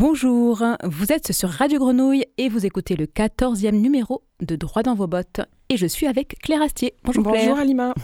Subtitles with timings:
[0.00, 4.94] Bonjour, vous êtes sur Radio Grenouille et vous écoutez le 14e numéro de Droit dans
[4.94, 5.40] vos bottes.
[5.70, 6.94] Et je suis avec Claire Astier.
[7.02, 7.48] Bonjour Claire.
[7.48, 7.94] Bonjour Alima.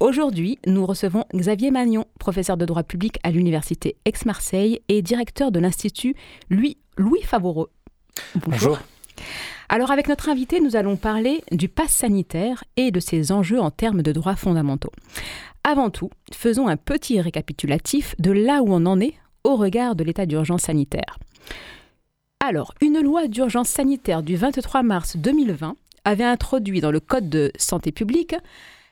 [0.00, 5.60] Aujourd'hui, nous recevons Xavier Magnon, professeur de droit public à l'Université Aix-Marseille et directeur de
[5.60, 6.16] l'Institut
[6.50, 7.70] Louis, Louis Favoreux.
[8.44, 8.80] Bonjour.
[9.68, 13.70] Alors avec notre invité, nous allons parler du pass sanitaire et de ses enjeux en
[13.70, 14.90] termes de droits fondamentaux.
[15.62, 20.04] Avant tout, faisons un petit récapitulatif de là où on en est au regard de
[20.04, 21.18] l'état d'urgence sanitaire.
[22.40, 27.52] Alors, une loi d'urgence sanitaire du 23 mars 2020 avait introduit dans le Code de
[27.56, 28.34] santé publique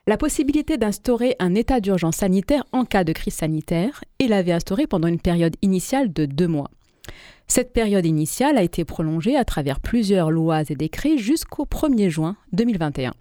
[0.07, 4.87] la possibilité d'instaurer un état d'urgence sanitaire en cas de crise sanitaire et l'avait instauré
[4.87, 6.71] pendant une période initiale de deux mois.
[7.49, 12.37] Cette période initiale a été prolongée à travers plusieurs lois et décrets jusqu'au 1er juin
[12.53, 13.13] 2021.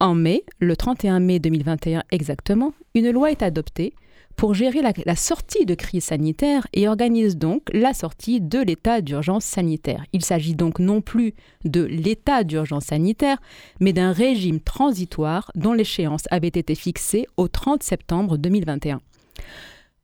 [0.00, 3.94] En mai, le 31 mai 2021 exactement, une loi est adoptée
[4.36, 9.44] pour gérer la, sortie de crise sanitaire et organise donc la sortie de l'état d'urgence
[9.44, 10.04] sanitaire.
[10.12, 13.40] Il s'agit donc non plus de l'état d'urgence sanitaire,
[13.80, 19.00] mais d'un régime transitoire dont l'échéance avait été fixée au 30 septembre 2021.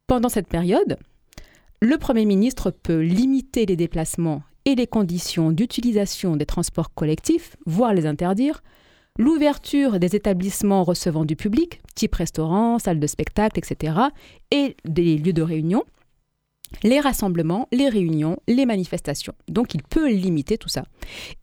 [0.06, 0.98] Pendant cette période,
[1.80, 7.94] le Premier ministre peut limiter les déplacements et les conditions d'utilisation des transports collectifs, voire
[7.94, 8.62] les interdire,
[9.20, 13.92] l'ouverture des établissements recevant du public, type restaurant, salle de spectacle, etc.,
[14.50, 15.84] et des lieux de réunion,
[16.82, 19.34] les rassemblements, les réunions, les manifestations.
[19.46, 20.84] Donc il peut limiter tout ça.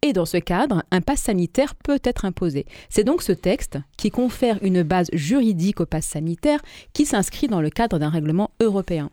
[0.02, 2.66] Et dans ce cadre, un pass sanitaire peut être imposé.
[2.89, 6.62] C'est donc ce texte qui confère une base juridique au pass sanitaire
[6.94, 9.12] qui s'inscrit dans le cadre d'un règlement européen.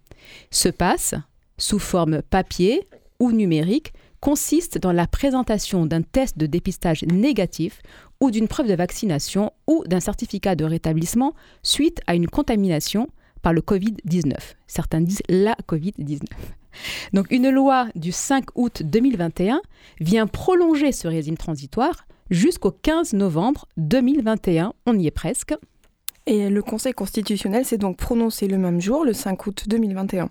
[0.50, 1.14] Ce pass,
[1.58, 2.88] sous forme papier
[3.20, 3.92] ou numérique,
[4.24, 7.82] consiste dans la présentation d'un test de dépistage négatif
[8.24, 13.08] ou d'une preuve de vaccination ou d'un certificat de rétablissement suite à une contamination
[13.42, 14.32] par le Covid-19.
[14.66, 16.22] Certains disent la Covid-19.
[17.12, 19.60] Donc une loi du 5 août 2021
[20.00, 24.72] vient prolonger ce régime transitoire jusqu'au 15 novembre 2021.
[24.86, 25.54] On y est presque.
[26.26, 30.30] Et le Conseil constitutionnel s'est donc prononcé le même jour, le 5 août 2021,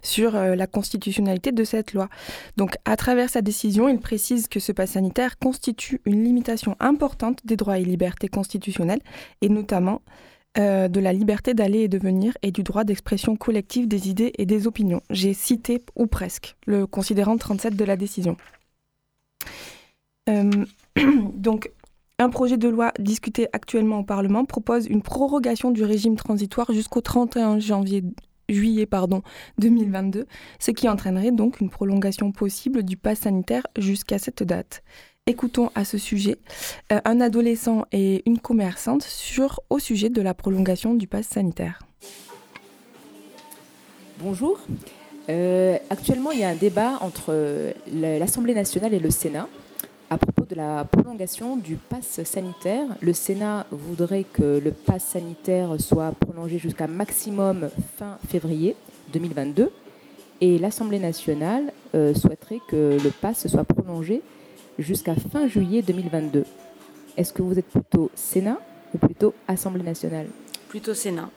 [0.00, 2.08] sur euh, la constitutionnalité de cette loi.
[2.56, 7.40] Donc, à travers sa décision, il précise que ce pass sanitaire constitue une limitation importante
[7.44, 9.00] des droits et libertés constitutionnelles,
[9.40, 10.02] et notamment
[10.58, 14.32] euh, de la liberté d'aller et de venir et du droit d'expression collective des idées
[14.36, 15.00] et des opinions.
[15.10, 18.36] J'ai cité, ou presque, le considérant 37 de la décision.
[20.28, 20.50] Euh,
[21.34, 21.70] donc,
[22.22, 27.00] un projet de loi discuté actuellement au Parlement propose une prorogation du régime transitoire jusqu'au
[27.00, 28.04] 31 janvier
[28.48, 29.22] juillet pardon,
[29.58, 30.26] 2022,
[30.58, 34.82] ce qui entraînerait donc une prolongation possible du pass sanitaire jusqu'à cette date.
[35.26, 36.38] Écoutons à ce sujet
[36.92, 39.06] euh, un adolescent et une commerçante
[39.70, 41.80] au sujet de la prolongation du pass sanitaire.
[44.18, 44.60] Bonjour.
[45.28, 49.48] Euh, actuellement, il y a un débat entre l'Assemblée nationale et le Sénat
[50.12, 52.86] à propos de la prolongation du pass sanitaire.
[53.00, 58.76] Le Sénat voudrait que le pass sanitaire soit prolongé jusqu'à maximum fin février
[59.14, 59.72] 2022
[60.42, 64.20] et l'Assemblée nationale euh, souhaiterait que le pass soit prolongé
[64.78, 66.44] jusqu'à fin juillet 2022.
[67.16, 68.58] Est-ce que vous êtes plutôt Sénat
[68.94, 70.26] ou plutôt Assemblée nationale?
[70.68, 71.30] Plutôt Sénat.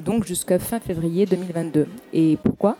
[0.00, 1.86] Donc jusqu'à fin février 2022.
[2.14, 2.76] Et pourquoi?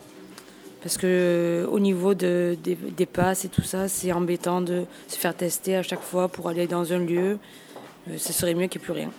[0.81, 5.15] Parce que au niveau de, des, des, passes et tout ça, c'est embêtant de se
[5.15, 7.37] faire tester à chaque fois pour aller dans un lieu.
[8.09, 9.11] Euh, ce serait mieux qu'il n'y ait plus rien.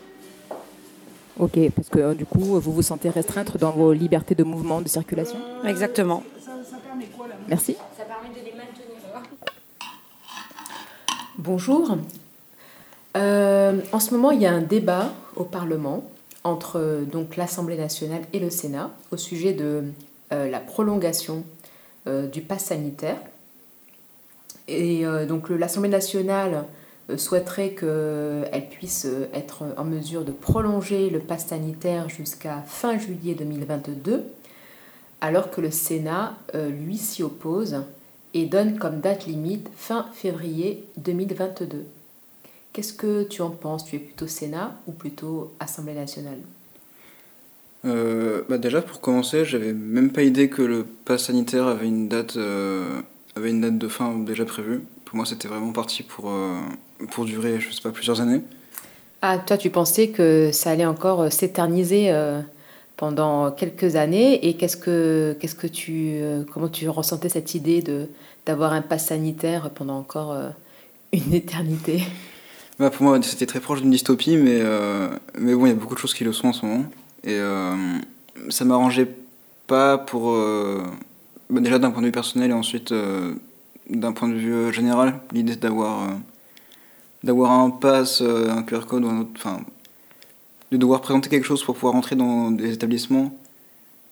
[1.38, 4.80] Ok, parce que euh, du coup, vous vous sentez restreinte dans vos libertés de mouvement,
[4.80, 6.22] de circulation Exactement.
[6.44, 7.76] Ça, ça permet quoi, là Merci.
[7.96, 8.82] Ça permet de les maintenir.
[11.38, 11.96] Bonjour.
[13.16, 16.04] Euh, en ce moment, il y a un débat au Parlement
[16.44, 19.84] entre donc l'Assemblée nationale et le Sénat au sujet de
[20.32, 21.61] euh, la prolongation euh,
[22.06, 23.18] du pass sanitaire.
[24.68, 26.64] Et euh, donc l'Assemblée nationale
[27.16, 34.24] souhaiterait qu'elle puisse être en mesure de prolonger le pass sanitaire jusqu'à fin juillet 2022,
[35.20, 37.82] alors que le Sénat, lui, s'y oppose
[38.34, 41.84] et donne comme date limite fin février 2022.
[42.72, 43.84] Qu'est-ce que tu en penses?
[43.84, 46.38] Tu es plutôt Sénat ou plutôt Assemblée nationale?
[47.84, 52.08] Euh, bah déjà pour commencer, j'avais même pas idée que le pass sanitaire avait une
[52.08, 53.00] date, euh,
[53.34, 54.82] avait une date de fin déjà prévue.
[55.04, 56.58] Pour moi, c'était vraiment parti pour, euh,
[57.10, 58.42] pour durer, je sais pas, plusieurs années.
[59.20, 62.12] Ah, toi, tu pensais que ça allait encore s'éterniser
[62.96, 64.48] pendant quelques années?
[64.48, 66.20] Et qu'est-ce que, qu'est-ce que tu,
[66.52, 68.08] comment tu ressentais cette idée de
[68.46, 70.36] d'avoir un pass sanitaire pendant encore
[71.12, 72.02] une éternité?
[72.80, 74.60] Bah, Pour moi, c'était très proche d'une dystopie, mais,
[75.38, 76.86] mais bon, il y a beaucoup de choses qui le sont en ce moment.
[77.24, 77.40] Et
[78.48, 79.14] ça m'arrangeait
[79.66, 80.36] pas pour.
[81.50, 82.92] Bah, déjà d'un point de vue personnel et ensuite
[83.90, 85.20] d'un point de vue général.
[85.32, 86.08] L'idée d'avoir
[87.22, 89.30] d'avoir un pass, un QR code ou un autre.
[89.36, 89.60] Enfin,
[90.72, 93.36] de devoir présenter quelque chose pour pouvoir entrer dans des établissements,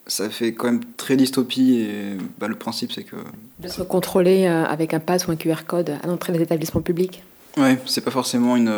[0.06, 3.16] ça fait quand même très dystopie et bah, le principe c'est que...
[3.58, 7.22] De se contrôler avec un pass ou un QR code à l'entrée des établissements publics
[7.56, 8.72] Ouais, c'est pas forcément une...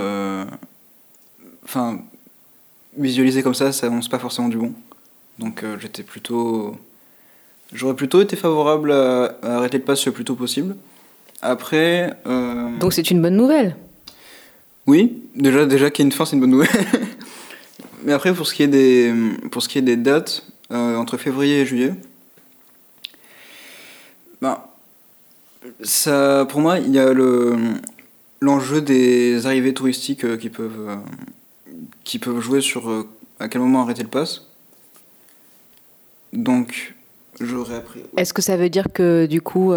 [1.64, 2.00] Enfin,
[2.96, 4.72] visualiser comme ça, ça annonce pas forcément du bon.
[5.38, 6.76] Donc j'étais plutôt...
[7.72, 10.76] J'aurais plutôt été favorable à, arrêter le pass le plus tôt possible.
[11.40, 12.16] Après...
[12.80, 13.76] Donc c'est une bonne nouvelle
[14.86, 16.68] Oui, déjà, déjà qu'il y ait une fin, c'est une bonne nouvelle.
[18.04, 19.12] Mais après, pour ce qui est des,
[19.50, 21.94] pour ce qui est des dates, euh, entre février et juillet,
[24.40, 24.58] ben,
[25.82, 27.56] ça, pour moi, il y a le,
[28.40, 30.96] l'enjeu des arrivées touristiques euh, qui, peuvent, euh,
[32.04, 33.06] qui peuvent jouer sur
[33.38, 34.46] à quel moment arrêter le pass.
[36.32, 36.94] Donc,
[37.40, 38.00] j'aurais appris.
[38.16, 39.72] Est-ce que ça veut dire que, du coup,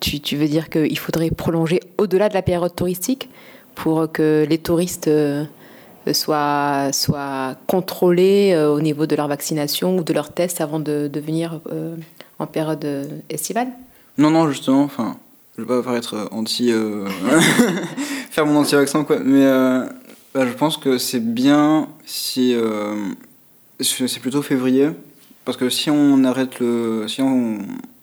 [0.00, 3.28] tu, tu veux dire qu'il faudrait prolonger au-delà de la période touristique
[3.74, 5.08] pour que les touristes
[6.12, 11.08] soient, soient contrôlés euh, au niveau de leur vaccination ou de leur test avant de,
[11.12, 11.96] de venir euh,
[12.38, 13.68] en période euh, estivale?
[14.18, 15.16] Non, non, justement, enfin,
[15.56, 16.72] je ne veux pas paraître anti.
[18.30, 19.46] faire mon anti-vaccin, quoi, mais
[20.34, 22.54] bah, je pense que c'est bien si.
[23.80, 24.90] c'est plutôt février,
[25.44, 27.58] parce que si on arrête le, si on,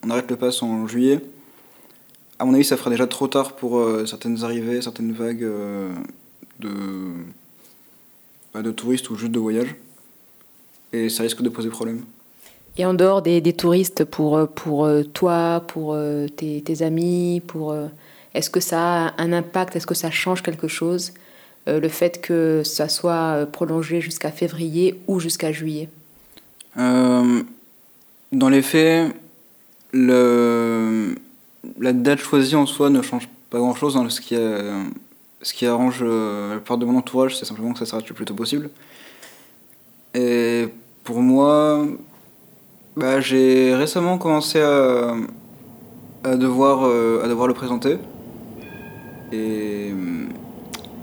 [0.08, 1.20] arrête le pass en juillet,
[2.38, 5.46] à mon avis, ça fera déjà trop tard pour certaines arrivées, certaines vagues
[6.60, 6.68] de
[8.62, 9.74] de touristes ou juste de voyage.
[10.92, 12.02] Et ça risque de poser problème.
[12.76, 17.42] Et en dehors des, des touristes, pour, pour euh, toi, pour euh, tes, tes amis,
[17.46, 17.88] pour, euh,
[18.34, 19.76] est-ce que ça a un impact?
[19.76, 21.12] Est-ce que ça change quelque chose?
[21.68, 25.88] Le fait que ça soit prolongé jusqu'à février ou jusqu'à juillet
[26.76, 27.44] Dans
[28.32, 29.14] les faits,
[29.92, 31.12] la
[31.92, 36.78] date choisie en soi ne change pas grand-chose dans ce qui arrange euh, la plupart
[36.78, 38.70] de mon entourage, c'est simplement que ça s'arrête le plus tôt possible.
[40.14, 40.68] Et
[41.04, 41.86] pour moi,
[42.96, 45.14] bah, j'ai récemment commencé à,
[46.24, 47.98] devoir, euh, à devoir le présenter.
[49.32, 49.92] Et,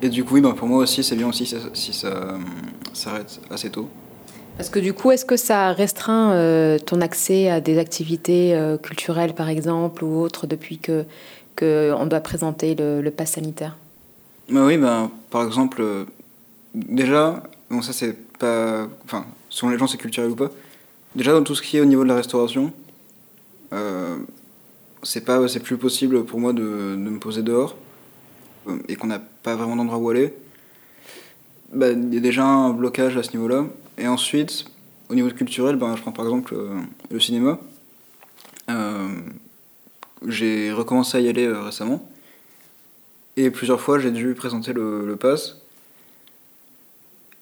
[0.02, 2.38] et du coup, oui, bah, pour moi aussi, c'est bien aussi si ça, euh,
[2.94, 3.90] s'arrête assez tôt.
[4.58, 9.50] Parce que du coup, est-ce que ça restreint ton accès à des activités culturelles, par
[9.50, 11.04] exemple, ou autres, depuis que
[11.58, 13.76] qu'on doit présenter le, le pass sanitaire?
[14.50, 16.06] Bah oui, ben, par exemple, euh,
[16.76, 18.88] déjà, bon, ça c'est pas.
[19.04, 20.52] Enfin, selon les gens, c'est culturel ou pas.
[21.16, 22.72] Déjà, dans tout ce qui est au niveau de la restauration,
[23.74, 24.18] euh,
[25.02, 27.85] c'est pas c'est plus possible pour moi de, de me poser dehors euh,
[28.88, 30.34] et qu'on n'a pas vraiment d'endroit où aller.
[31.74, 33.66] Bah, il y a déjà un blocage à ce niveau-là.
[33.98, 34.66] Et ensuite,
[35.10, 36.56] au niveau culturel, ben, je prends par exemple
[37.10, 37.60] le cinéma.
[40.28, 42.08] J'ai recommencé à y aller récemment.
[43.38, 45.62] Et plusieurs fois, j'ai dû présenter le, le, pass.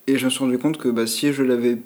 [0.08, 1.77] Et je me suis rendu compte que bah, si je l'avais,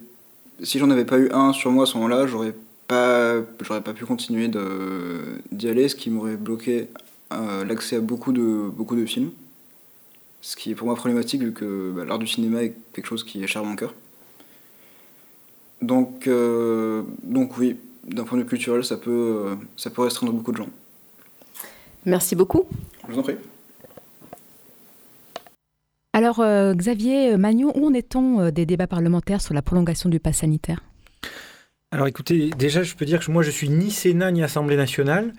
[0.63, 2.53] si j'en avais pas eu un sur moi à ce moment-là, j'aurais
[2.87, 4.49] pas, j'aurais pas pu continuer
[5.51, 6.99] d'y aller, ce qui m'aurait bloqué euh,
[7.31, 9.31] l'accès à beaucoup de, beaucoup de films.
[10.41, 13.23] Ce qui est pour moi problématique vu que bah, l'art du cinéma est quelque chose
[13.23, 13.93] qui est cher à mon cœur.
[15.81, 20.51] Donc, euh, donc oui, d'un point de vue culturel, ça peut, ça peut restreindre beaucoup
[20.51, 20.69] de gens.
[22.05, 22.65] Merci beaucoup.
[23.07, 23.35] Je vous en prie.
[26.13, 30.19] Alors, euh, Xavier Magnon, où en est-on euh, des débats parlementaires sur la prolongation du
[30.19, 30.81] pass sanitaire?
[31.91, 35.33] Alors écoutez, déjà je peux dire que moi je suis ni Sénat ni Assemblée nationale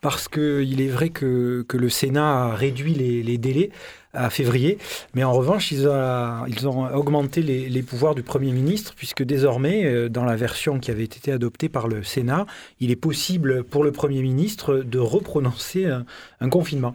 [0.00, 3.70] parce qu'il est vrai que, le Sénat a réduit les délais
[4.12, 4.78] à février.
[5.14, 9.22] Mais en revanche, ils ont, ils ont augmenté les, les, pouvoirs du Premier ministre, puisque
[9.22, 12.46] désormais, euh, dans la version qui avait été adoptée par le Sénat,
[12.80, 16.04] il est possible pour le Premier ministre de reprononcer un,
[16.40, 16.94] un confinement.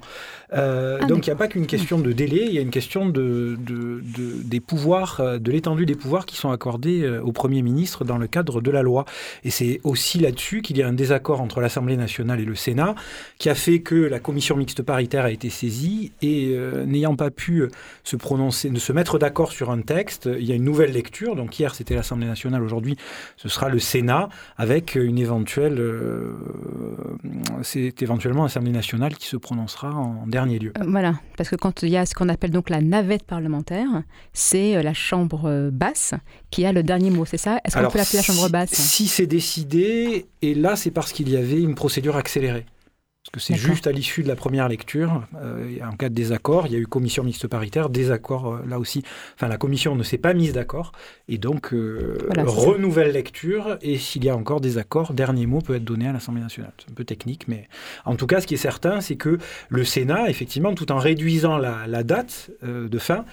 [0.54, 2.70] Euh, ah, donc il n'y a pas qu'une question de délai, il y a une
[2.70, 7.32] question de, de, de des pouvoirs, euh, de l'étendue des pouvoirs qui sont accordés au
[7.32, 9.06] Premier ministre dans le cadre de la loi.
[9.44, 12.96] Et c'est aussi là-dessus qu'il y a un désaccord entre l'Assemblée nationale et le Sénat,
[13.38, 17.30] qui a fait que la commission mixte paritaire a été saisie et euh, n'ayant pas
[17.30, 17.70] pu
[18.04, 21.36] se prononcer, de se mettre d'accord sur un texte, il y a une nouvelle lecture.
[21.36, 22.98] Donc hier c'était l'Assemblée nationale, aujourd'hui
[23.38, 25.80] ce sera le Sénat avec une éventuelle,
[27.62, 30.74] c'est éventuellement l'Assemblée nationale qui se prononcera en dernier lieu.
[30.88, 33.88] voilà, parce que quand il y a ce qu'on appelle donc la navette parlementaire,
[34.34, 36.14] c'est la chambre basse
[36.50, 37.60] qui a le dernier mot, c'est ça?
[37.66, 38.72] Est-ce qu'on peut l'appeler la chambre basse?
[38.72, 42.66] Si c'est décidé, et là c'est parce qu'il y avait une procédure accélérée.
[43.32, 46.67] Parce que c'est juste à l'issue de la première lecture, euh, en cas de désaccord,
[46.67, 49.01] il y a eu commission mixte paritaire, désaccord euh, là aussi.
[49.34, 50.91] Enfin, la commission ne s'est pas mise d'accord,
[51.27, 55.84] et donc euh, renouvelle lecture, et s'il y a encore désaccord, dernier mot peut être
[55.84, 56.72] donné à l'Assemblée nationale.
[56.77, 57.67] C'est un peu technique, mais
[58.05, 59.39] en tout cas, ce qui est certain, c'est que
[59.70, 63.25] le Sénat, effectivement, tout en réduisant la, date de fin,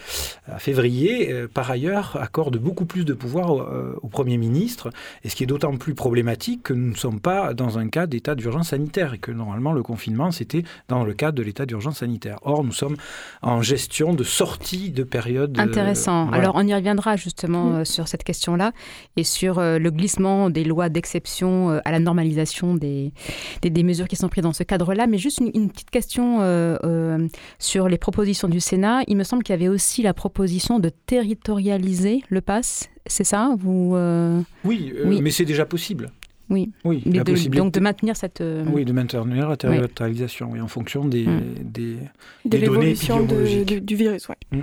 [0.47, 3.63] à février, par ailleurs, accorde beaucoup plus de pouvoir au,
[4.03, 4.89] au Premier ministre,
[5.23, 8.07] et ce qui est d'autant plus problématique que nous ne sommes pas dans un cas
[8.07, 11.99] d'état d'urgence sanitaire, et que normalement le confinement, c'était dans le cadre de l'état d'urgence
[11.99, 12.39] sanitaire.
[12.43, 12.97] Or, nous sommes
[13.43, 15.59] en gestion de sortie de période.
[15.59, 16.31] Euh, Intéressant.
[16.31, 18.73] Alors, on y reviendra justement euh, sur cette question-là
[19.17, 23.13] et sur euh, le glissement des lois d'exception à la normalisation des,
[23.63, 25.07] des, mesures qui sont prises dans ce cadre-là.
[25.07, 26.41] Mais juste une, petite question
[27.59, 29.03] sur les propositions du Sénat.
[29.07, 32.89] Il me semble qu'il y avait aussi la proposition de territorialiser le pass.
[33.07, 33.55] C'est ça?
[33.59, 33.97] Vous,
[34.65, 36.11] oui, oui, mais c'est déjà possible.
[36.53, 37.59] Oui, oui la possibilité...
[37.59, 38.43] donc de maintenir cette...
[38.43, 40.61] Euh, oui, de maintenir la territorialisation, oui.
[40.61, 41.43] en fonction des, mm.
[41.65, 41.97] des,
[42.45, 44.29] de l'évolution du, virus.
[44.29, 44.37] Ouais.
[44.53, 44.61] Mm.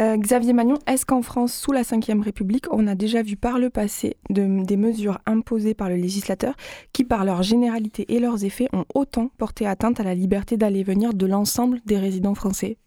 [0.00, 3.58] Euh, Xavier Magnon, est-ce qu'en France, sous la Ve République, on a déjà vu par
[3.58, 6.54] le passé de, des mesures imposées par le législateur
[6.94, 10.80] qui, par leur généralité et leurs effets, ont autant porté atteinte à la liberté d'aller
[10.80, 12.78] et venir de l'ensemble des résidents français?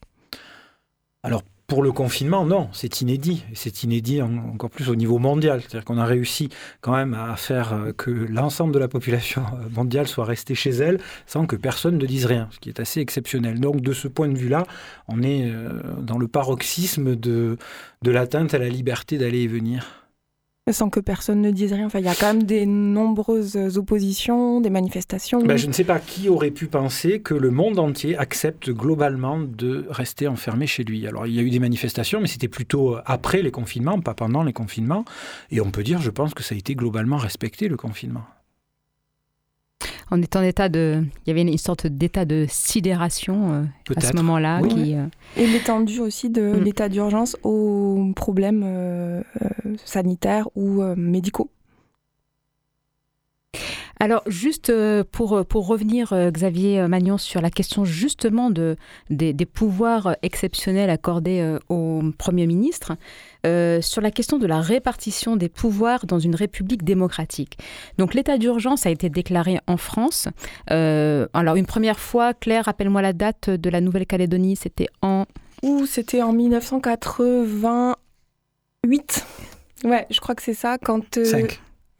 [1.21, 1.43] Alors,
[1.75, 3.43] pour le confinement, non, c'est inédit.
[3.53, 5.59] C'est inédit encore plus au niveau mondial.
[5.59, 6.47] C'est-à-dire qu'on a réussi
[6.79, 10.69] quand même à faire euh, que l'ensemble de la population euh, mondiale soit restée chez
[10.69, 13.59] elle sans que personne ne dise rien, ce qui est assez exceptionnel.
[13.59, 14.63] Donc de ce point de vue-là,
[15.09, 17.57] on est euh, dans le paroxysme de,
[18.03, 20.04] de l'atteinte à la liberté d'aller et venir
[20.71, 21.85] sans que personne ne dise rien.
[21.85, 25.43] Enfin, il y a quand même des nombreuses oppositions, des manifestations.
[25.43, 29.39] Ben, je ne sais pas qui aurait pu penser que le monde entier accepte globalement
[29.39, 31.05] de rester enfermé chez lui.
[31.05, 34.43] Alors, il y a eu des manifestations, mais c'était plutôt après les confinements, pas pendant
[34.43, 35.05] les confinements.
[35.51, 38.23] Et on peut dire, je pense que ça a été globalement respecté, le confinement
[40.11, 41.03] on est en état de.
[41.25, 43.63] Il y avait une sorte d'état de sidération euh,
[43.95, 44.61] à ce moment-là.
[44.61, 46.63] Euh, Et l'étendue aussi de mm.
[46.63, 49.21] l'état d'urgence aux problèmes euh,
[49.83, 51.49] sanitaires ou médicaux.
[53.99, 54.71] Alors, juste
[55.11, 58.75] pour, pour revenir, Xavier Magnon, sur la question justement de,
[59.09, 62.97] des, des pouvoirs exceptionnels accordés au Premier ministre,
[63.45, 67.59] euh, sur la question de la répartition des pouvoirs dans une république démocratique.
[67.97, 70.27] Donc l'état d'urgence a été déclaré en France.
[70.71, 75.25] Euh, alors une première fois, Claire, rappelle-moi la date de la Nouvelle-Calédonie, c'était en...
[75.61, 79.25] Ou c'était en 1988.
[79.83, 81.17] Ouais, je crois que c'est ça, quand...
[81.17, 81.47] Euh,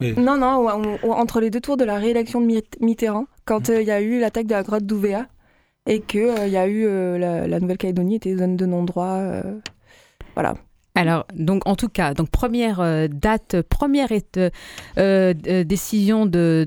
[0.00, 0.68] non, non,
[1.04, 4.46] entre les deux tours de la réélection de Mitterrand, quand il y a eu l'attaque
[4.46, 5.26] de la grotte d'Ouvéa
[5.86, 6.86] et qu'il il y a eu
[7.18, 9.42] la, la Nouvelle-Calédonie était zone de non-droit.
[10.34, 10.54] voilà.
[10.96, 14.50] Alors, donc en tout cas, donc première euh, date, première euh,
[14.98, 16.66] euh, décision de,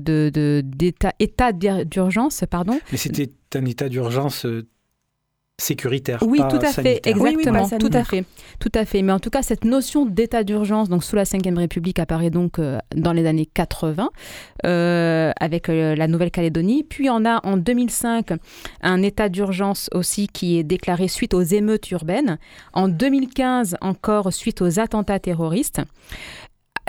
[0.62, 2.78] d'état, état d'urgence, pardon.
[2.92, 4.46] Mais c'était un état d'urgence
[5.60, 6.22] sécuritaire.
[6.26, 8.24] Oui, tout à fait, exactement, tout à fait,
[8.58, 9.02] tout à fait.
[9.02, 12.58] Mais en tout cas, cette notion d'état d'urgence, donc sous la Ve République, apparaît donc
[12.58, 14.10] euh, dans les années 80
[14.66, 16.84] euh, avec euh, la Nouvelle-Calédonie.
[16.84, 18.32] Puis on a en 2005
[18.82, 22.38] un état d'urgence aussi qui est déclaré suite aux émeutes urbaines.
[22.72, 25.80] En 2015 encore suite aux attentats terroristes.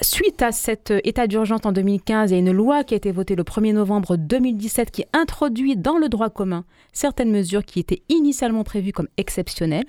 [0.04, 3.36] Suite à cet état d'urgence en 2015, il y une loi qui a été votée
[3.36, 8.64] le 1er novembre 2017 qui introduit dans le droit commun certaines mesures qui étaient initialement
[8.64, 9.86] prévues comme exceptionnelles.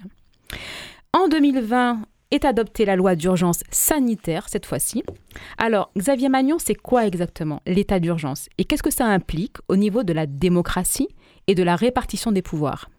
[1.15, 5.03] En 2020 est adoptée la loi d'urgence sanitaire cette fois-ci.
[5.57, 10.03] Alors, Xavier Magnon, c'est quoi exactement l'état d'urgence et qu'est-ce que ça implique au niveau
[10.03, 11.09] de la démocratie
[11.47, 12.91] et de la répartition des pouvoirs?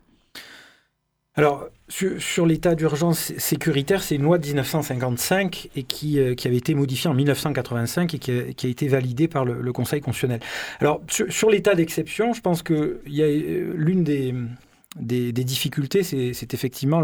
[1.36, 1.70] Alors,
[2.18, 6.74] sur, l'état d'urgence sécuritaire, c'est une loi de 1955 et qui, euh, qui avait été
[6.74, 10.40] modifiée en 1985 et qui a, été validée par le, Conseil constitutionnel.
[10.80, 14.34] Alors, sur, l'état d'exception, je pense que euh, l'une des,
[14.96, 17.04] des, difficultés, c'est effectivement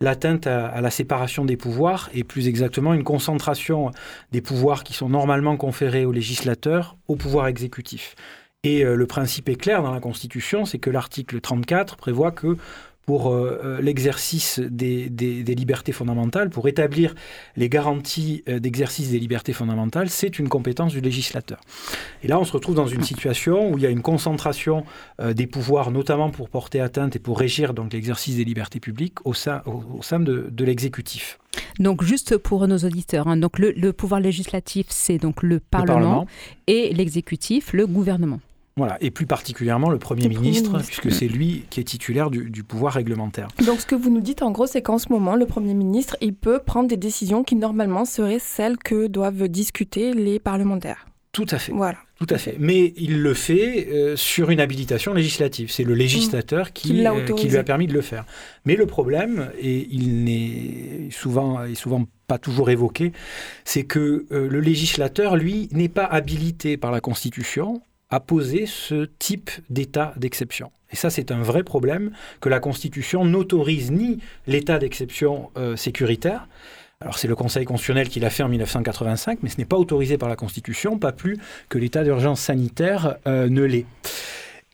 [0.00, 3.90] l'atteinte à, la séparation des pouvoirs et plus exactement une concentration
[4.32, 8.16] des pouvoirs qui sont normalement conférés aux législateurs au pouvoir exécutif.
[8.64, 12.56] Et euh, le principe est clair dans la Constitution, c'est que l'article 34 prévoit que
[13.06, 17.14] pour euh, euh, l'exercice des, libertés fondamentales, pour établir
[17.56, 21.60] les garanties euh, d'exercice des libertés fondamentales, c'est une compétence du législateur.
[22.22, 24.84] Et là, on se retrouve dans une situation où il y a une concentration
[25.22, 29.34] des pouvoirs, notamment pour porter atteinte et pour régir donc l'exercice des libertés publiques au
[29.34, 31.38] sein, au, sein de, l'exécutif.
[31.78, 36.26] Donc juste pour nos auditeurs, hein, donc le, pouvoir législatif, c'est donc le Parlement.
[36.66, 38.40] et l'exécutif, le gouvernement.
[38.76, 42.94] Voilà, et plus particulièrement le Premier, ministre, puisque c'est lui qui est titulaire du, pouvoir
[42.94, 43.46] réglementaire.
[43.64, 46.16] Donc ce que vous nous dites en gros, c'est qu'en ce moment, le Premier ministre,
[46.20, 51.06] il peut prendre des décisions qui normalement seraient celles que doivent discuter les parlementaires.
[51.30, 51.72] Tout à fait.
[51.72, 51.98] Voilà.
[52.18, 52.56] Tout à fait.
[52.58, 55.70] Mais il le fait euh, sur une habilitation législative.
[55.70, 58.24] C'est le législateur qui, euh, qui, lui a permis de le faire.
[58.64, 63.12] Mais le problème, et il n'est souvent, et souvent pas toujours évoqué,
[63.64, 67.82] c'est que euh, le législateur, lui, n'est pas habilité par la Constitution
[68.14, 70.70] à poser ce type d'état d'exception.
[70.92, 76.46] Et ça, c'est un vrai problème que la Constitution n'autorise ni l'état d'exception euh, sécuritaire,
[77.00, 80.16] alors c'est le Conseil constitutionnel qui l'a fait en 1985, mais ce n'est pas autorisé
[80.16, 83.84] par la Constitution, pas plus que l'état d'urgence sanitaire euh, ne l'est.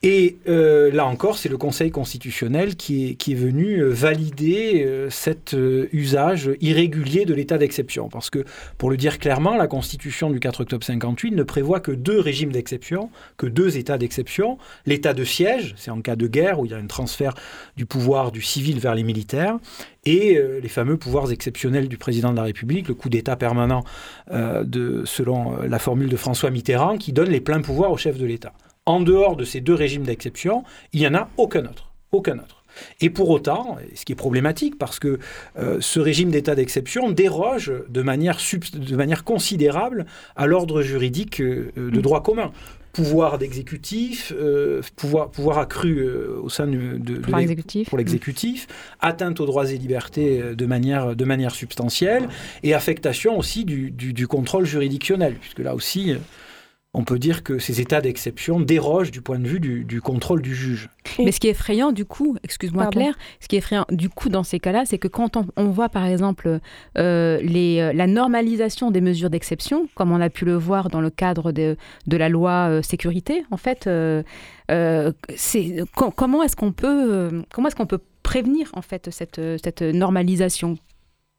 [0.03, 5.55] Et euh, là encore, c'est le Conseil constitutionnel qui est, venu euh, valider euh, cet
[5.93, 8.09] usage irrégulier de l'état d'exception.
[8.09, 8.47] Parce que,
[8.79, 12.51] pour le dire clairement, la Constitution du 4 octobre 58 ne prévoit que deux régimes
[12.51, 14.57] d'exception, que deux états d'exception.
[14.87, 17.35] L'état de siège, c'est en cas de guerre où il y a un transfert
[17.77, 19.59] du pouvoir du civil vers les militaires,
[20.07, 23.85] et les fameux pouvoirs exceptionnels du président de la République, le coup d'État permanent
[24.31, 28.55] selon la formule de François Mitterrand, qui donne les pleins pouvoirs au chef de l'État.
[28.87, 31.93] En dehors de ces deux régimes d'exception, il n'y en a aucun autre.
[32.13, 32.61] Aucun autre.
[33.01, 35.19] Et pour autant, ce qui est problématique, parce que
[35.59, 38.39] euh, ce régime d'état d'exception déroge de manière,
[38.73, 40.07] de manière considérable
[40.37, 42.03] à l'ordre juridique euh, de mm.
[42.03, 42.53] droit commun
[42.93, 46.05] pouvoir d'exécutif, euh, pouvoir, pouvoir accru
[46.43, 47.21] au sein de,
[47.85, 48.67] pour l'exécutif,
[48.99, 52.29] atteinte aux droits et libertés de manière, de manière substantielle,
[52.65, 56.17] et affectation aussi du, du contrôle juridictionnel, puisque là aussi,
[56.93, 60.55] on peut dire que ces états d'exception dérogent du point de vue du, contrôle du
[60.55, 60.89] juge.
[61.21, 64.29] Mais ce qui est effrayant du coup, excuse-moi Claire, ce qui est effrayant du coup
[64.29, 66.59] dans ces cas-là, c'est que quand on, voit par exemple
[66.99, 71.01] euh, les, euh, la normalisation des mesures d'exception, comme on a pu le voir dans
[71.01, 71.77] le cadre de,
[72.09, 73.89] la loi euh, sécurité, en fait,
[75.37, 80.77] c'est comment est-ce qu'on peut comment est-ce qu'on peut prévenir en fait cette, cette normalisation?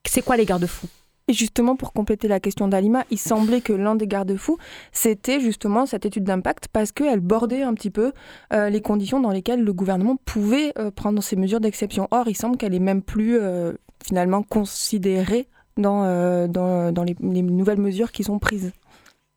[0.08, 0.88] C'est quoi les garde-fous?
[1.32, 4.58] Et justement, pour compléter la question d'Alima, il semblait que l'un des garde-fous,
[4.92, 8.12] c'était justement cette étude d'impact parce qu'elle bordait un petit peu
[8.51, 12.10] euh, les conditions dans lesquelles le gouvernement pouvait euh, prendre ces mesures d'exception.
[12.12, 13.72] Or, il semble qu'elle est même plus euh,
[14.03, 18.74] finalement considérée dans, dans, les, nouvelles mesures qui sont prises.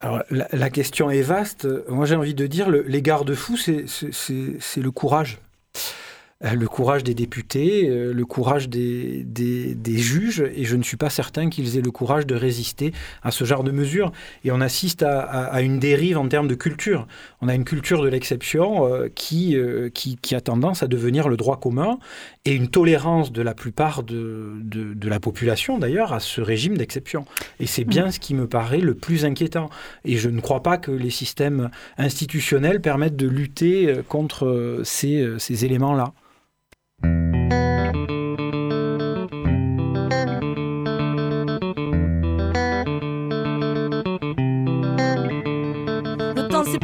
[0.00, 1.68] Alors, la, question est vaste.
[1.88, 5.38] Moi, j'ai envie de dire, les garde-fous, c'est le courage.
[6.42, 10.96] Euh, le courage des députés, euh, le courage des, des, juges, et je ne suis
[10.96, 12.92] pas certain qu'ils aient le courage de résister
[13.22, 14.10] à ce genre de mesures.
[14.42, 17.06] Et on assiste à, une dérive en termes de culture.
[17.40, 19.56] On a une culture de l'exception euh, qui,
[19.94, 21.98] qui, a tendance à devenir le droit commun,
[22.44, 27.26] et une tolérance de la plupart de, de, la population, d'ailleurs, à ce régime d'exception.
[27.60, 28.10] Et c'est bien mm.
[28.10, 29.70] ce qui me paraît le plus inquiétant.
[30.04, 35.64] Et je ne crois pas que les systèmes institutionnels permettent de lutter contre ces, ces
[35.64, 36.12] éléments-là.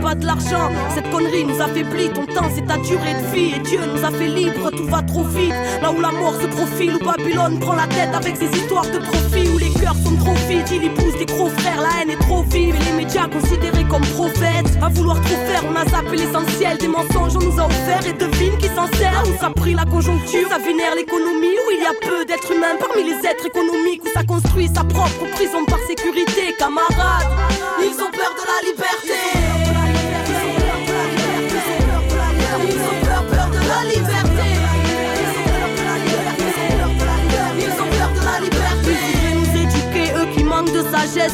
[0.00, 0.70] Pas de l'argent.
[0.94, 3.54] Cette connerie nous affaiblit, ton temps c'est ta durée de vie.
[3.56, 5.54] Et Dieu nous a fait libre, tout va trop vite.
[5.82, 8.98] Là où la mort se profile, où Babylone prend la tête avec ses histoires de
[8.98, 9.48] profit.
[9.48, 12.42] Où les cœurs sont trop vides, il épouse des gros frères, la haine est trop
[12.42, 12.74] vive.
[12.74, 14.70] Et les médias considérés comme prophètes.
[14.82, 18.12] À vouloir trop faire, on a zappé l'essentiel des mensonges, on nous a offert et
[18.12, 19.22] devine qui s'en sert.
[19.26, 21.56] Où ça pris la conjoncture, ça vénère l'économie.
[21.66, 24.02] Où il y a peu d'êtres humains parmi les êtres économiques.
[24.04, 27.28] Où ça construit sa propre prison par sécurité, camarades.
[27.80, 29.39] Ils ont peur de la liberté.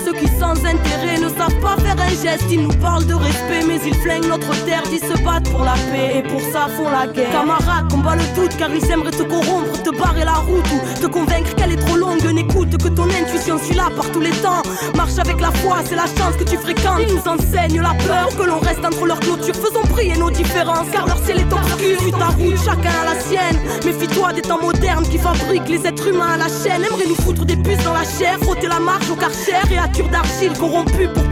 [0.05, 1.19] Ceux qui sans intérêt
[1.61, 2.45] pas faire un geste.
[2.51, 5.75] Ils nous parlent de respect, mais ils flinguent notre terre, ils se battent pour la
[5.75, 7.31] paix et pour ça font la guerre.
[7.33, 11.07] Camarades, combat le doute car ils aimeraient te corrompre, te barrer la route ou te
[11.07, 12.25] convaincre qu'elle est trop longue.
[12.27, 14.63] N'écoute que ton intuition, suis là par tous les temps.
[14.95, 17.01] Marche avec la foi, c'est la chance que tu fréquentes.
[17.01, 19.55] Ils nous enseignent la peur que l'on reste entre leurs clôtures.
[19.55, 22.01] Faisons briller nos différences, car leur ciel est obscur.
[22.01, 23.59] Suis ta route, chacun a la sienne.
[23.85, 26.83] Méfie-toi des temps modernes qui fabriquent les êtres humains à la chaîne.
[26.85, 30.53] Aimerait nous foutre des puces dans la chair, frotter la marche au karcher, créature d'argile
[30.59, 31.25] corrompue pour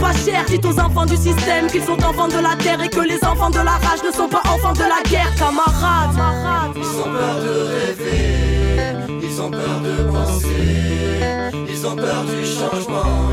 [0.47, 3.49] Dites aux enfants du système qu'ils sont enfants de la terre et que les enfants
[3.49, 6.73] de la rage ne sont pas enfants de la guerre, camarades.
[6.75, 13.29] Ils ont peur de rêver, ils ont peur de penser, ils ont peur du changement,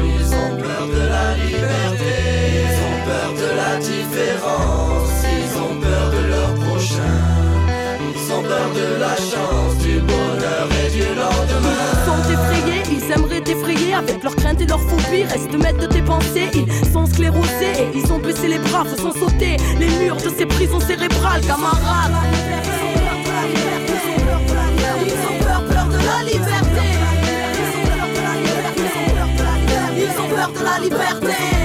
[14.13, 15.25] avec leurs craintes et leurs phobies.
[15.25, 19.13] Reste maître de tes pensées, ils sont sclérosés et ils ont baissé les bras, faisant
[19.13, 22.13] sauter les murs de ces prisons cérébrales, camarades.
[25.05, 26.87] Ils ont peur, peur de la liberté.
[29.97, 31.35] Ils ont peur de la liberté.
[31.53, 31.62] Ils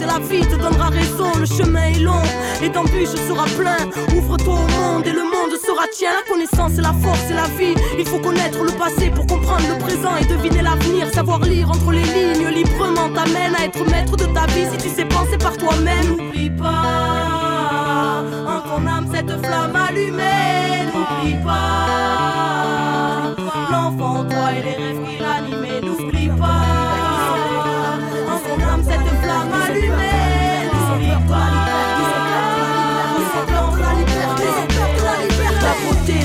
[0.00, 1.30] et la vie te donnera raison.
[1.38, 2.22] Le chemin est long
[2.62, 3.78] et d'embûches sera plein.
[4.16, 6.10] Ouvre-toi au monde et le monde sera tien.
[6.12, 7.74] La connaissance, c'est la force, c'est la vie.
[7.98, 11.12] Il faut connaître le passé pour comprendre le présent et deviner l'avenir.
[11.12, 14.88] Savoir lire entre les lignes librement t'amène à être maître de ta vie si tu
[14.88, 16.16] sais penser par toi-même.
[16.16, 20.86] N'oublie pas en ton âme cette flamme allumée.
[20.92, 23.34] N'oublie pas
[23.70, 26.03] l'enfant en toi et les rêves qui l'animaient.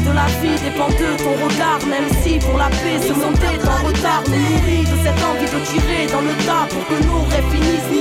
[0.06, 3.88] De la vie dépend de ton regard, même si pour la paix se monter en
[3.88, 7.50] retard nous nourrit de cette envie de tirer dans le tas pour que nos rêves
[7.52, 7.99] finissent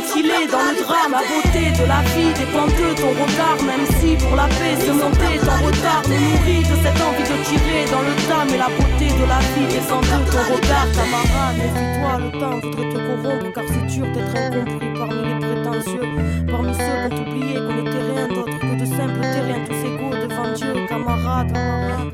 [1.19, 4.93] La beauté de la vie dépend de ton regard, même si pour la paix se
[4.93, 8.45] monter en retard nous nourrit de cette envie de tirer dans le tas.
[8.47, 11.59] Mais la beauté de la vie dépend de ton regard, camarade.
[11.59, 16.07] Méfie-toi, le temps voudrait te corrompre car c'est dur d'être incompris parmi les prétentieux,
[16.47, 20.15] parmi ceux qui ont oublié qu'on n'était rien d'autre que de simples terriens tous égaux
[20.23, 21.51] devant Dieu, camarade.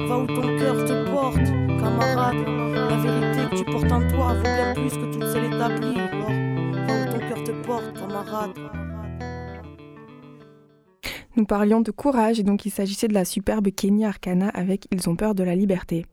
[0.09, 1.45] Va où ton cœur te porte,
[1.77, 2.41] camarade.
[2.89, 6.01] La vérité que tu portes en toi vaut bien plus que toute celle établie.
[6.01, 6.33] Alors,
[6.89, 8.84] va où ton cœur te porte, camarade.
[11.37, 15.09] Nous parlions de courage et donc il s'agissait de la superbe Kenya Arcana avec Ils
[15.09, 16.07] ont peur de la liberté.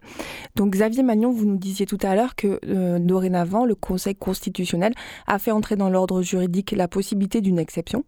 [0.55, 4.93] Donc Xavier Magnon, vous nous disiez tout à l'heure que euh, dorénavant le Conseil constitutionnel
[5.27, 8.03] a fait entrer dans l'ordre juridique la possibilité d'une exception.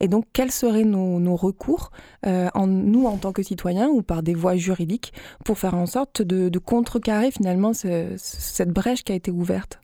[0.00, 1.90] Et donc quels seraient nos, recours,
[2.26, 5.12] euh, en, nous en tant que citoyens ou par des voies juridiques,
[5.44, 9.80] pour faire en sorte de, contrecarrer finalement ce, cette brèche qui a été ouverte?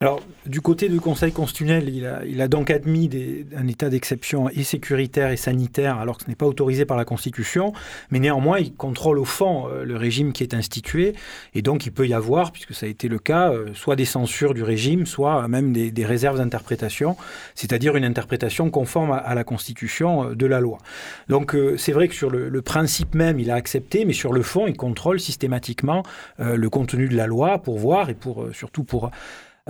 [0.00, 3.08] Alors, du côté du Conseil constitutionnel, il a, donc admis
[3.56, 7.06] un état d'exception et sécuritaire et sanitaire, alors que ce n'est pas autorisé par la
[7.06, 7.72] Constitution,
[8.10, 11.14] mais néanmoins, il contrôle au fond euh, le régime qui est institué,
[11.54, 14.04] et donc il peut y avoir, puisque ça a été le cas, euh, soit des
[14.04, 17.16] censures du régime, soit même des, réserves d'interprétation,
[17.54, 20.78] c'est-à-dire une interprétation conforme à, la Constitution euh, de la loi.
[21.28, 24.34] Donc, euh, c'est vrai que sur le, le, principe même, il a accepté, mais sur
[24.34, 26.02] le fond, il contrôle systématiquement
[26.40, 29.10] euh, le contenu de la loi pour voir et pour surtout pour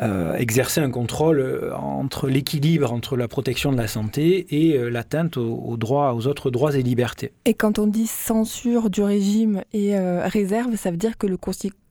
[0.03, 4.89] euh, exercer un contrôle euh, entre l'équilibre entre la protection de la santé et euh,
[4.89, 7.33] l'atteinte aux, aux, droits, aux autres droits et libertés.
[7.45, 11.37] Et quand on dit censure du régime et euh, réserve, ça veut dire que le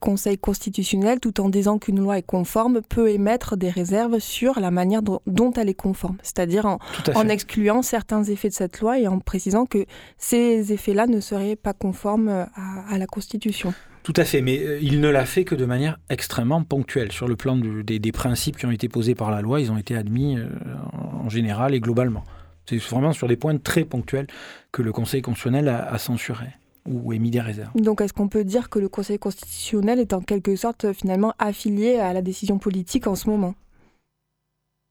[0.00, 4.70] Conseil constitutionnel, tout en disant qu'une loi est conforme, peut émettre des réserves sur la
[4.70, 6.78] manière dont, dont elle est conforme, c'est-à-dire en,
[7.14, 9.86] en excluant certains effets de cette loi et en précisant que
[10.18, 12.48] ces effets-là ne seraient pas conformes à,
[12.90, 13.72] à la Constitution.
[14.04, 17.10] Tout à fait, mais euh, il ne l'a fait que de manière extrêmement ponctuelle.
[17.10, 19.96] Sur le plan des, principes qui ont été posés par la loi, ils ont été
[19.96, 20.46] admis euh,
[20.92, 22.22] en général et globalement.
[22.66, 24.26] C'est vraiment sur des points très ponctuels
[24.72, 26.48] que le Conseil constitutionnel a, a censuré
[26.86, 27.70] ou émis des réserves.
[27.76, 31.96] Donc est-ce qu'on peut dire que le Conseil constitutionnel est en quelque sorte finalement affilié
[31.96, 33.54] à la décision politique en ce moment?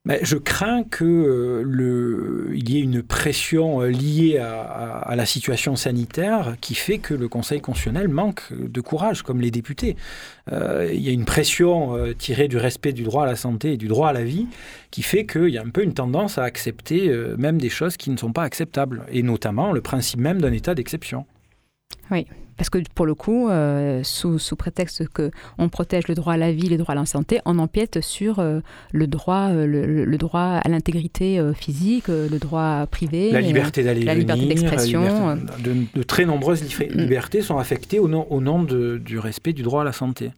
[0.06, 6.56] Mais je crains que euh, y ait une pression euh, liée à, la situation sanitaire
[6.60, 9.96] qui fait que le Conseil constitutionnel manque de courage, comme les députés.
[10.52, 13.76] Euh, il y a une pression tirée du respect du droit à la santé et
[13.76, 14.46] du droit à la vie
[14.90, 18.10] qui fait qu'il y a un peu une tendance à accepter même des choses qui
[18.10, 21.26] ne sont pas acceptables, et notamment le principe même d'un état d'exception.
[22.10, 26.36] Oui, parce que pour le coup, euh, sous, sous, prétexte qu'on protège le droit à
[26.36, 28.60] la vie, le droit à la santé, on empiète sur euh,
[28.92, 34.04] le, droit, euh, le, le, droit à l'intégrité physique, le droit privé, la liberté d'aller
[34.04, 35.36] la liberté d'expression.
[35.62, 39.62] De, de, très nombreuses libertés sont affectées au nom, au nom de, du respect du
[39.62, 40.30] droit à la santé.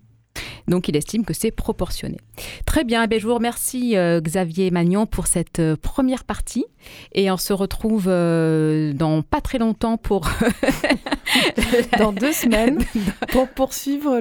[0.69, 2.19] Donc il estime que c'est proportionné.
[2.67, 6.67] Très bien, eh je vous remercie euh, Xavier Magnon pour cette euh, première partie
[7.13, 10.29] et on se retrouve euh, dans pas très longtemps pour...
[11.99, 12.79] dans deux semaines
[13.29, 14.21] pour poursuivre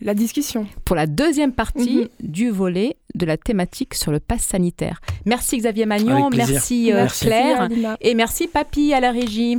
[0.00, 0.66] la discussion.
[0.84, 2.28] Pour la deuxième partie mhm.
[2.28, 5.00] du volet de la thématique sur le pass sanitaire.
[5.24, 7.68] Merci Xavier Magnon, merci, Claire
[8.00, 9.58] et merci Papy à la régie.